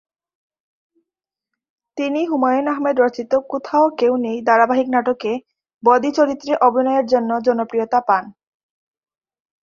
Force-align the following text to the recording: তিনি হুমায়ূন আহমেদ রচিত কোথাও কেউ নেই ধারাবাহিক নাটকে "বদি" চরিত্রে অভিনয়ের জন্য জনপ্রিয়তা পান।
তিনি 1.97 2.21
হুমায়ূন 2.25 2.67
আহমেদ 2.67 2.95
রচিত 2.99 3.31
কোথাও 3.51 3.85
কেউ 3.99 4.13
নেই 4.25 4.37
ধারাবাহিক 4.47 4.87
নাটকে 4.89 5.31
"বদি" 5.83 6.09
চরিত্রে 6.17 6.53
অভিনয়ের 6.67 7.05
জন্য 7.05 7.29
জনপ্রিয়তা 7.47 7.99
পান। 8.07 8.23